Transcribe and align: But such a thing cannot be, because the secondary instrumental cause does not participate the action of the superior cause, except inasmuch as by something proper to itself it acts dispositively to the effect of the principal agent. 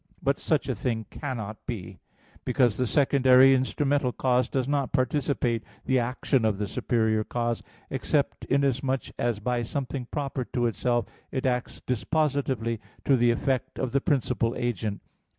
But 0.23 0.39
such 0.39 0.67
a 0.67 0.73
thing 0.73 1.05
cannot 1.11 1.63
be, 1.67 1.99
because 2.43 2.75
the 2.77 2.87
secondary 2.87 3.53
instrumental 3.53 4.11
cause 4.11 4.49
does 4.49 4.67
not 4.67 4.91
participate 4.93 5.63
the 5.85 5.99
action 5.99 6.43
of 6.43 6.57
the 6.57 6.67
superior 6.67 7.23
cause, 7.23 7.61
except 7.91 8.43
inasmuch 8.45 9.09
as 9.19 9.39
by 9.39 9.61
something 9.61 10.07
proper 10.09 10.43
to 10.43 10.65
itself 10.65 11.05
it 11.31 11.45
acts 11.45 11.81
dispositively 11.81 12.79
to 13.05 13.15
the 13.15 13.29
effect 13.29 13.77
of 13.77 13.91
the 13.91 14.01
principal 14.01 14.55
agent. 14.57 15.03